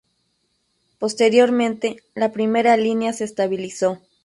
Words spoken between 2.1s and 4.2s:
la primera línea se estabilizó.